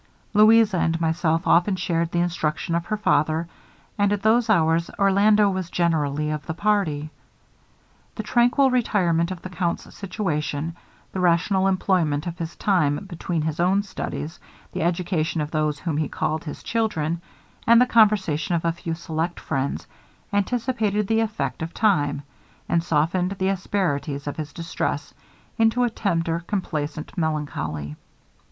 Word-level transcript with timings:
Louisa 0.33 0.79
and 0.79 0.99
myself 0.99 1.45
often 1.45 1.75
shared 1.75 2.09
the 2.09 2.21
instruction 2.21 2.73
of 2.73 2.87
her 2.87 2.97
father, 2.97 3.47
and 3.99 4.11
at 4.11 4.23
those 4.23 4.49
hours 4.49 4.89
Orlando 4.97 5.47
was 5.47 5.69
generally 5.69 6.31
of 6.31 6.43
the 6.47 6.55
party. 6.55 7.11
The 8.15 8.23
tranquil 8.23 8.71
retirement 8.71 9.29
of 9.29 9.43
the 9.43 9.49
count's 9.51 9.95
situation, 9.95 10.75
the 11.11 11.19
rational 11.19 11.67
employment 11.67 12.25
of 12.25 12.39
his 12.39 12.55
time 12.55 13.05
between 13.05 13.43
his 13.43 13.59
own 13.59 13.83
studies, 13.83 14.39
the 14.71 14.81
education 14.81 15.39
of 15.39 15.51
those 15.51 15.77
whom 15.77 15.97
he 15.97 16.09
called 16.09 16.45
his 16.45 16.63
children, 16.63 17.21
and 17.67 17.79
the 17.79 17.85
conversation 17.85 18.55
of 18.55 18.65
a 18.65 18.71
few 18.71 18.95
select 18.95 19.39
friends, 19.39 19.85
anticipated 20.33 21.05
the 21.05 21.19
effect 21.19 21.61
of 21.61 21.75
time, 21.75 22.23
and 22.67 22.83
softened 22.83 23.33
the 23.33 23.49
asperities 23.49 24.25
of 24.25 24.37
his 24.37 24.51
distress 24.51 25.13
into 25.59 25.83
a 25.83 25.91
tender 25.91 26.39
complacent 26.47 27.15
melancholy. 27.19 27.95